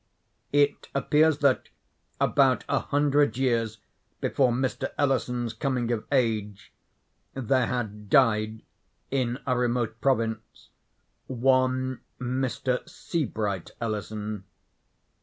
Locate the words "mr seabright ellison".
12.19-14.45